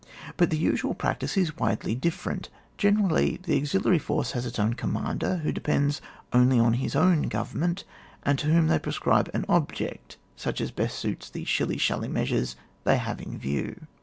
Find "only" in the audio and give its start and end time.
6.33-6.57